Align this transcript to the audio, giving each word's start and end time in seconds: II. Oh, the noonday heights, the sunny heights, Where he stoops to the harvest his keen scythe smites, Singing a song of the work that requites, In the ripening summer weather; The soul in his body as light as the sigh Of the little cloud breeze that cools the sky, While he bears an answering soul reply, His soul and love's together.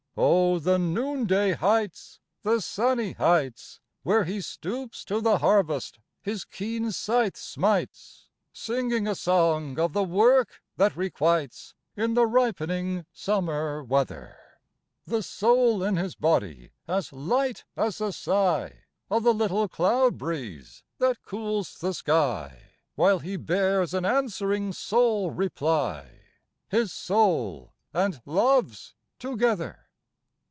II. 0.17 0.23
Oh, 0.25 0.59
the 0.59 0.77
noonday 0.77 1.53
heights, 1.53 2.19
the 2.43 2.59
sunny 2.59 3.13
heights, 3.13 3.79
Where 4.03 4.25
he 4.25 4.41
stoops 4.41 5.05
to 5.05 5.21
the 5.21 5.37
harvest 5.37 5.99
his 6.21 6.43
keen 6.43 6.91
scythe 6.91 7.37
smites, 7.37 8.27
Singing 8.51 9.07
a 9.07 9.15
song 9.15 9.79
of 9.79 9.93
the 9.93 10.03
work 10.03 10.61
that 10.75 10.97
requites, 10.97 11.75
In 11.95 12.13
the 12.15 12.27
ripening 12.27 13.05
summer 13.13 13.81
weather; 13.81 14.35
The 15.05 15.23
soul 15.23 15.81
in 15.81 15.95
his 15.95 16.15
body 16.15 16.71
as 16.89 17.13
light 17.13 17.63
as 17.77 17.99
the 17.99 18.11
sigh 18.11 18.81
Of 19.09 19.23
the 19.23 19.33
little 19.33 19.69
cloud 19.69 20.17
breeze 20.17 20.83
that 20.97 21.21
cools 21.23 21.77
the 21.77 21.93
sky, 21.93 22.71
While 22.95 23.19
he 23.19 23.37
bears 23.37 23.93
an 23.93 24.03
answering 24.03 24.73
soul 24.73 25.31
reply, 25.31 26.19
His 26.67 26.91
soul 26.91 27.71
and 27.93 28.21
love's 28.25 28.93
together. 29.17 29.77